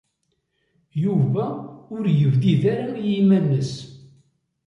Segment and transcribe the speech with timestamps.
[1.03, 1.45] Yuba
[1.95, 3.73] ur yebdid ara i yiman-nnes.